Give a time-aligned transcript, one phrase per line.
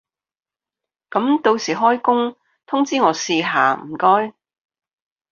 [1.11, 4.33] 噉到時開工通知我試下唔該